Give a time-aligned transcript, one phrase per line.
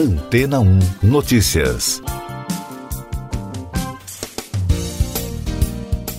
[0.00, 2.00] Antena 1 Notícias.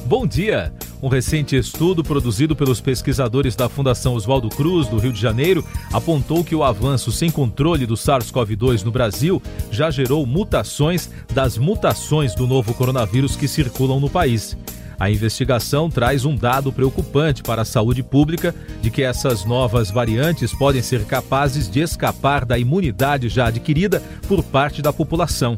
[0.06, 0.72] Bom dia!
[1.02, 6.44] Um recente estudo produzido pelos pesquisadores da Fundação Oswaldo Cruz, do Rio de Janeiro, apontou
[6.44, 9.42] que o avanço sem controle do SARS-CoV-2 no Brasil
[9.72, 14.56] já gerou mutações das mutações do novo coronavírus que circulam no país.
[15.02, 20.54] A investigação traz um dado preocupante para a saúde pública de que essas novas variantes
[20.54, 25.58] podem ser capazes de escapar da imunidade já adquirida por parte da população.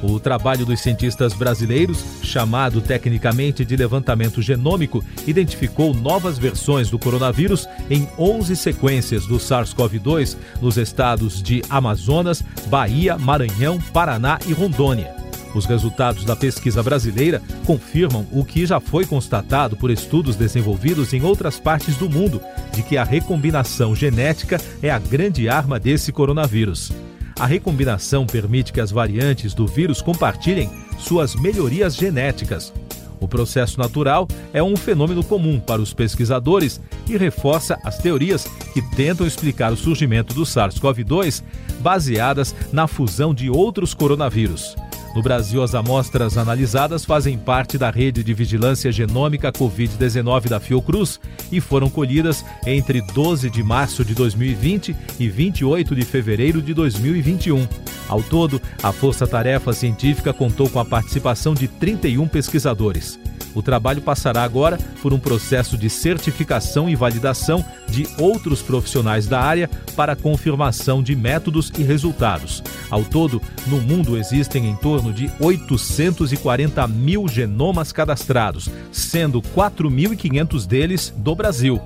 [0.00, 7.68] O trabalho dos cientistas brasileiros, chamado tecnicamente de levantamento genômico, identificou novas versões do coronavírus
[7.90, 15.15] em 11 sequências do SARS-CoV-2 nos estados de Amazonas, Bahia, Maranhão, Paraná e Rondônia.
[15.56, 21.22] Os resultados da pesquisa brasileira confirmam o que já foi constatado por estudos desenvolvidos em
[21.22, 22.42] outras partes do mundo,
[22.74, 26.92] de que a recombinação genética é a grande arma desse coronavírus.
[27.40, 32.70] A recombinação permite que as variantes do vírus compartilhem suas melhorias genéticas.
[33.18, 36.78] O processo natural é um fenômeno comum para os pesquisadores
[37.08, 38.44] e reforça as teorias
[38.74, 41.42] que tentam explicar o surgimento do SARS-CoV-2
[41.80, 44.76] baseadas na fusão de outros coronavírus.
[45.16, 51.18] No Brasil, as amostras analisadas fazem parte da rede de vigilância genômica Covid-19 da Fiocruz
[51.50, 57.66] e foram colhidas entre 12 de março de 2020 e 28 de fevereiro de 2021.
[58.06, 63.18] Ao todo, a Força Tarefa Científica contou com a participação de 31 pesquisadores.
[63.56, 69.40] O trabalho passará agora por um processo de certificação e validação de outros profissionais da
[69.40, 72.62] área para confirmação de métodos e resultados.
[72.90, 81.14] Ao todo, no mundo existem em torno de 840 mil genomas cadastrados, sendo 4.500 deles
[81.16, 81.80] do Brasil.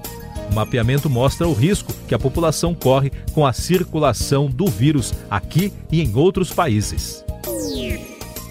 [0.51, 5.73] O mapeamento mostra o risco que a população corre com a circulação do vírus aqui
[5.93, 7.25] e em outros países.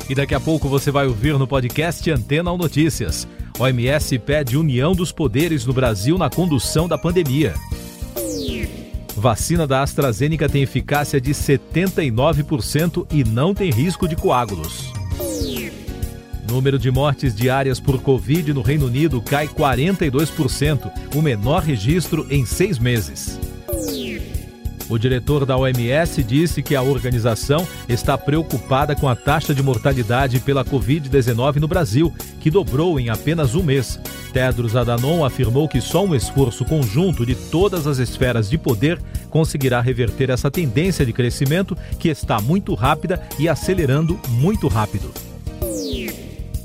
[0.09, 3.27] E daqui a pouco você vai ouvir no podcast Antena ou Notícias.
[3.59, 7.53] OMS pede união dos poderes no Brasil na condução da pandemia.
[9.15, 14.91] Vacina da AstraZeneca tem eficácia de 79% e não tem risco de coágulos.
[16.49, 22.45] Número de mortes diárias por Covid no Reino Unido cai 42%, o menor registro em
[22.45, 23.37] seis meses.
[24.89, 30.39] O diretor da OMS disse que a organização está preocupada com a taxa de mortalidade
[30.39, 33.99] pela Covid-19 no Brasil, que dobrou em apenas um mês.
[34.33, 38.99] Tedros Adhanom afirmou que só um esforço conjunto de todas as esferas de poder
[39.29, 45.28] conseguirá reverter essa tendência de crescimento que está muito rápida e acelerando muito rápido.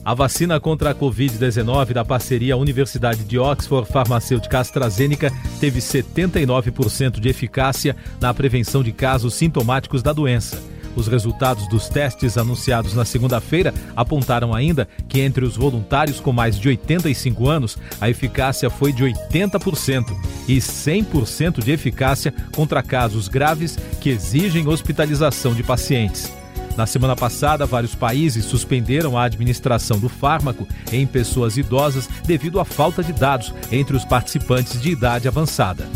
[0.05, 7.29] A vacina contra a Covid-19 da parceria Universidade de Oxford Farmacêutica AstraZeneca teve 79% de
[7.31, 10.63] eficácia na prevenção de casos sintomáticos da doença.
[10.95, 16.59] Os resultados dos testes anunciados na segunda-feira apontaram ainda que entre os voluntários com mais
[16.61, 20.15] de 85 anos, a eficácia foi de 80%
[20.47, 26.44] e 100% de eficácia contra casos graves que exigem hospitalização de pacientes.
[26.77, 32.65] Na semana passada, vários países suspenderam a administração do fármaco em pessoas idosas devido à
[32.65, 35.89] falta de dados entre os participantes de idade avançada.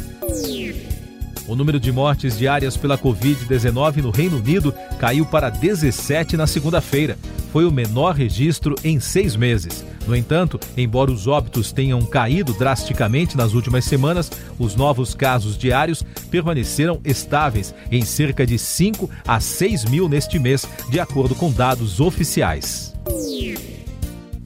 [1.48, 7.18] O número de mortes diárias pela Covid-19 no Reino Unido caiu para 17 na segunda-feira.
[7.50, 9.84] Foi o menor registro em seis meses.
[10.08, 16.02] No entanto, embora os óbitos tenham caído drasticamente nas últimas semanas, os novos casos diários
[16.30, 22.00] permaneceram estáveis em cerca de 5 a 6 mil neste mês, de acordo com dados
[22.00, 22.94] oficiais.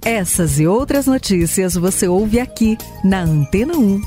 [0.05, 4.03] Essas e outras notícias você ouve aqui na Antena 1.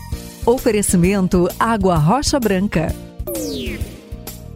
[0.46, 2.94] Oferecimento Água Rocha Branca.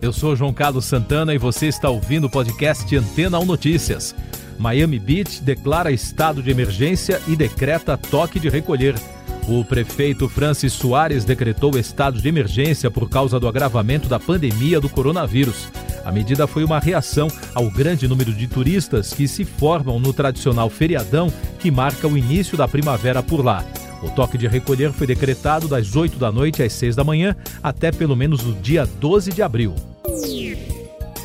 [0.02, 4.14] Eu sou João Carlos Santana e você está ouvindo o podcast Antena 1 Notícias.
[4.60, 8.94] Miami Beach declara estado de emergência e decreta toque de recolher.
[9.48, 14.90] O prefeito Francis Soares decretou estado de emergência por causa do agravamento da pandemia do
[14.90, 15.70] coronavírus.
[16.04, 20.70] A medida foi uma reação ao grande número de turistas que se formam no tradicional
[20.70, 23.64] feriadão que marca o início da primavera por lá.
[24.04, 27.34] O toque de recolher foi decretado das 8 da noite às 6 da manhã
[27.64, 29.74] até pelo menos o dia 12 de abril.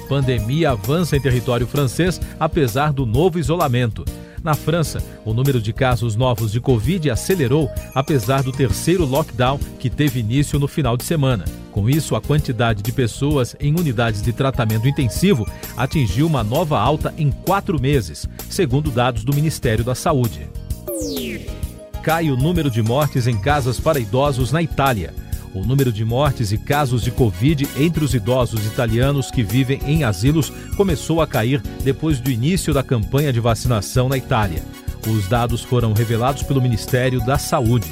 [0.08, 4.04] Pandemia avança em território francês apesar do novo isolamento.
[4.44, 9.88] Na França, o número de casos novos de Covid acelerou apesar do terceiro lockdown que
[9.88, 11.46] teve início no final de semana.
[11.72, 15.46] Com isso, a quantidade de pessoas em unidades de tratamento intensivo
[15.76, 20.46] atingiu uma nova alta em quatro meses, segundo dados do Ministério da Saúde.
[22.02, 25.14] Cai o número de mortes em casas para idosos na Itália.
[25.54, 30.02] O número de mortes e casos de Covid entre os idosos italianos que vivem em
[30.02, 34.64] asilos começou a cair depois do início da campanha de vacinação na Itália.
[35.06, 37.86] Os dados foram revelados pelo Ministério da Saúde.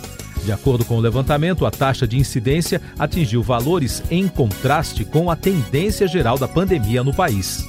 [0.44, 5.36] De acordo com o levantamento, a taxa de incidência atingiu valores em contraste com a
[5.36, 7.64] tendência geral da pandemia no país.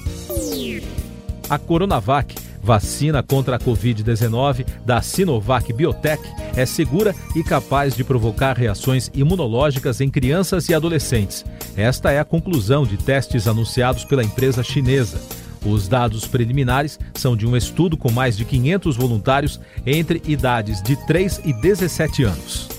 [1.47, 6.23] A Coronavac vacina contra a Covid-19 da Sinovac Biotech
[6.55, 11.45] é segura e capaz de provocar reações imunológicas em crianças e adolescentes.
[11.75, 15.21] Esta é a conclusão de testes anunciados pela empresa chinesa.
[15.65, 20.95] Os dados preliminares são de um estudo com mais de 500 voluntários entre idades de
[21.05, 22.69] 3 e 17 anos.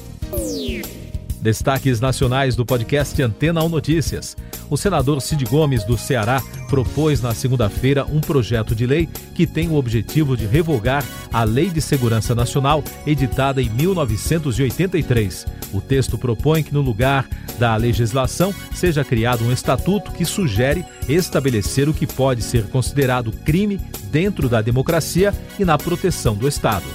[1.44, 4.34] Destaques nacionais do podcast Antena 1 Notícias.
[4.70, 9.68] O senador Cid Gomes, do Ceará, propôs na segunda-feira um projeto de lei que tem
[9.68, 15.44] o objetivo de revogar a Lei de Segurança Nacional, editada em 1983.
[15.70, 21.90] O texto propõe que, no lugar da legislação, seja criado um estatuto que sugere estabelecer
[21.90, 23.78] o que pode ser considerado crime
[24.10, 26.86] dentro da democracia e na proteção do Estado.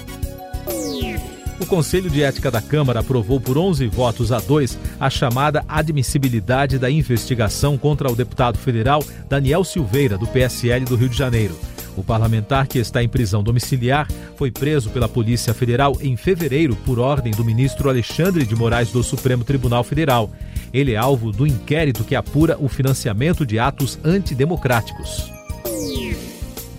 [1.60, 6.80] O Conselho de Ética da Câmara aprovou por 11 votos a 2 a chamada admissibilidade
[6.80, 11.56] da investigação contra o deputado federal Daniel Silveira, do PSL do Rio de Janeiro.
[11.98, 14.08] O parlamentar, que está em prisão domiciliar,
[14.38, 19.04] foi preso pela Polícia Federal em fevereiro por ordem do ministro Alexandre de Moraes do
[19.04, 20.32] Supremo Tribunal Federal.
[20.74, 25.30] Ele é alvo do inquérito que apura o financiamento de atos antidemocráticos.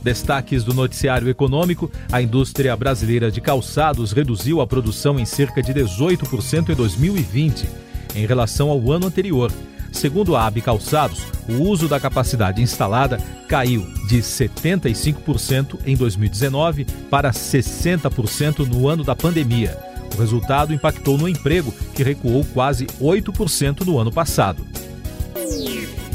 [0.02, 5.73] Destaques do noticiário econômico: a indústria brasileira de calçados reduziu a produção em cerca de
[5.75, 7.69] 18% em 2020,
[8.14, 9.52] em relação ao ano anterior.
[9.93, 13.19] Segundo a AB Calçados, o uso da capacidade instalada
[13.49, 19.76] caiu de 75% em 2019 para 60% no ano da pandemia.
[20.14, 24.64] O resultado impactou no emprego, que recuou quase 8% no ano passado.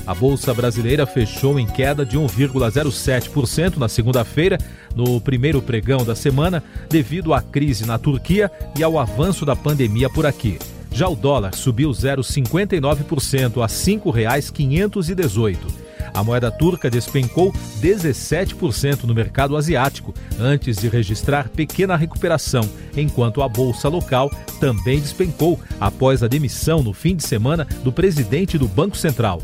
[0.06, 4.58] A Bolsa Brasileira fechou em queda de 1,07% na segunda-feira,
[4.96, 10.08] no primeiro pregão da semana, devido à crise na Turquia e ao avanço da pandemia
[10.08, 10.60] por aqui.
[10.92, 15.86] Já o dólar subiu 0,59% a R$ 5,518.
[16.14, 23.50] A moeda turca despencou 17% no mercado asiático, antes de registrar pequena recuperação, enquanto a
[23.50, 28.96] bolsa local também despencou após a demissão no fim de semana do presidente do Banco
[28.96, 29.42] Central.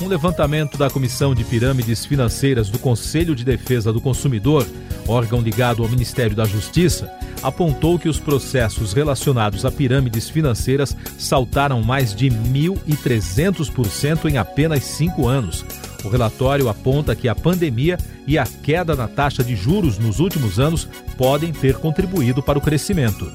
[0.00, 4.64] Um levantamento da Comissão de Pirâmides Financeiras do Conselho de Defesa do Consumidor,
[5.08, 7.12] órgão ligado ao Ministério da Justiça,
[7.42, 15.26] apontou que os processos relacionados a pirâmides financeiras saltaram mais de 1.300% em apenas cinco
[15.26, 15.64] anos.
[16.04, 20.60] O relatório aponta que a pandemia e a queda na taxa de juros nos últimos
[20.60, 23.28] anos podem ter contribuído para o crescimento.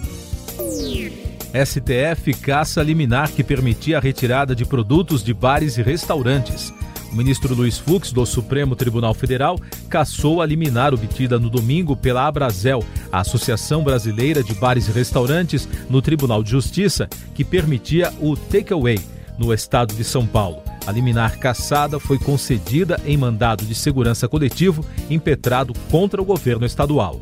[1.54, 6.74] STF caça liminar que permitia a retirada de produtos de bares e restaurantes.
[7.12, 12.26] O ministro Luiz Fux, do Supremo Tribunal Federal, cassou a liminar obtida no domingo pela
[12.26, 18.36] Abrazel, a Associação Brasileira de Bares e Restaurantes, no Tribunal de Justiça, que permitia o
[18.36, 19.00] takeaway
[19.38, 20.64] no estado de São Paulo.
[20.88, 27.22] A liminar cassada foi concedida em mandado de segurança coletivo impetrado contra o governo estadual.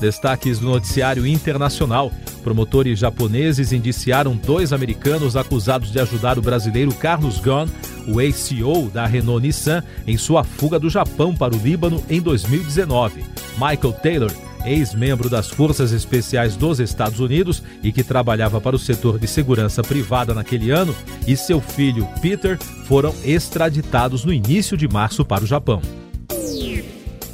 [0.00, 2.10] Destaques do noticiário internacional.
[2.42, 7.70] Promotores japoneses indiciaram dois americanos acusados de ajudar o brasileiro Carlos Ghosn,
[8.08, 13.24] o ex-CEO da Renault Nissan, em sua fuga do Japão para o Líbano em 2019.
[13.54, 14.32] Michael Taylor,
[14.64, 19.82] ex-membro das Forças Especiais dos Estados Unidos e que trabalhava para o setor de segurança
[19.82, 20.94] privada naquele ano,
[21.26, 25.80] e seu filho Peter foram extraditados no início de março para o Japão.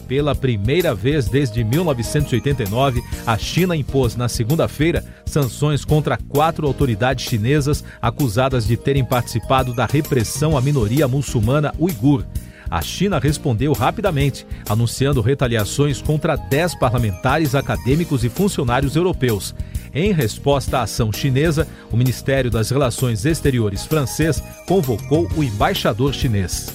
[0.08, 7.84] Pela primeira vez desde 1989, a China impôs na segunda-feira sanções contra quatro autoridades chinesas
[8.00, 12.24] acusadas de terem participado da repressão à minoria muçulmana uigur.
[12.70, 19.54] A China respondeu rapidamente, anunciando retaliações contra dez parlamentares, acadêmicos e funcionários europeus.
[19.94, 26.68] Em resposta à ação chinesa, o Ministério das Relações Exteriores francês convocou o embaixador chinês.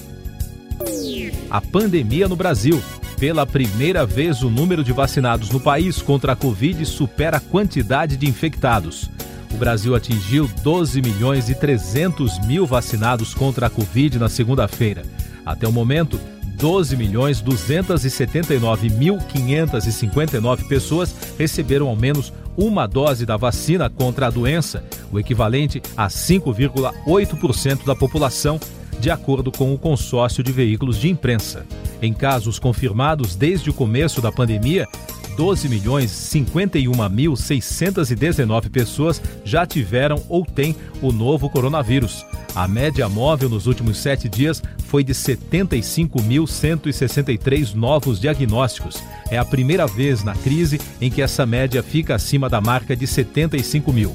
[1.50, 2.82] A pandemia no Brasil.
[3.24, 8.18] Pela primeira vez, o número de vacinados no país contra a Covid supera a quantidade
[8.18, 9.10] de infectados.
[9.50, 15.04] O Brasil atingiu 12 milhões e 300 mil vacinados contra a Covid na segunda-feira.
[15.42, 16.20] Até o momento,
[16.58, 24.30] 12 milhões 279 mil 559 pessoas receberam ao menos uma dose da vacina contra a
[24.30, 28.60] doença, o equivalente a 5,8% da população,
[29.00, 31.64] de acordo com o consórcio de veículos de imprensa.
[32.00, 34.88] Em casos confirmados desde o começo da pandemia,
[35.36, 42.24] 12 milhões 51.619 pessoas já tiveram ou têm o novo coronavírus.
[42.54, 49.02] A média móvel nos últimos sete dias foi de 75.163 novos diagnósticos.
[49.28, 53.08] É a primeira vez na crise em que essa média fica acima da marca de
[53.08, 54.14] 75 mil.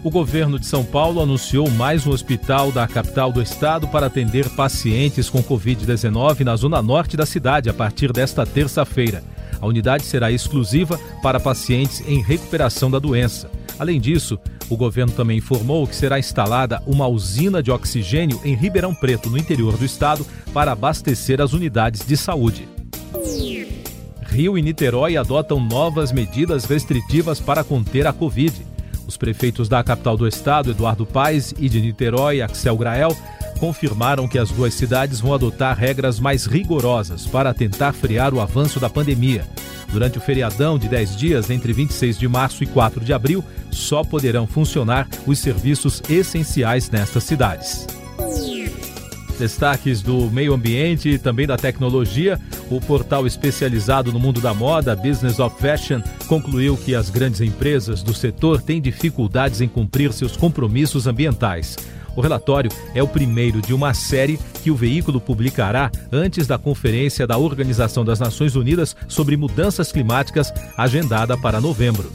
[0.03, 4.50] O governo de São Paulo anunciou mais um hospital da capital do estado para atender
[4.50, 9.24] pacientes com Covid-19 na zona norte da cidade a partir desta terça-feira.
[9.62, 13.48] A unidade será exclusiva para pacientes em recuperação da doença.
[13.81, 14.38] Além disso,
[14.69, 19.39] o governo também informou que será instalada uma usina de oxigênio em Ribeirão Preto, no
[19.39, 20.23] interior do estado,
[20.53, 22.67] para abastecer as unidades de saúde.
[24.21, 28.53] Rio e Niterói adotam novas medidas restritivas para conter a Covid.
[29.08, 33.15] Os prefeitos da capital do estado, Eduardo Paes, e de Niterói, Axel Grael,
[33.60, 38.79] confirmaram que as duas cidades vão adotar regras mais rigorosas para tentar frear o avanço
[38.79, 39.46] da pandemia.
[39.91, 44.03] Durante o feriadão de 10 dias, entre 26 de março e 4 de abril, só
[44.03, 48.00] poderão funcionar os serviços essenciais nestas cidades.
[49.38, 52.39] Destaques do meio ambiente e também da tecnologia.
[52.69, 58.03] O portal especializado no mundo da moda, Business of Fashion, concluiu que as grandes empresas
[58.03, 61.77] do setor têm dificuldades em cumprir seus compromissos ambientais.
[62.15, 67.25] O relatório é o primeiro de uma série que o veículo publicará antes da Conferência
[67.25, 72.11] da Organização das Nações Unidas sobre Mudanças Climáticas, agendada para novembro.